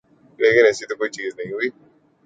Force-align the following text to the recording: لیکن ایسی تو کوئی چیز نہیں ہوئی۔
لیکن 0.39 0.65
ایسی 0.65 0.85
تو 0.89 0.95
کوئی 0.95 1.09
چیز 1.09 1.31
نہیں 1.37 1.51
ہوئی۔ 1.53 1.69